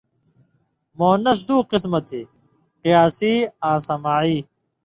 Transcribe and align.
مؤنث 0.97 1.39
دُو 1.47 1.57
قسمہ 1.69 1.99
تھی 2.07 2.21
،قیاسی 2.81 3.33
آں 3.67 3.77
سماعی 3.87 4.37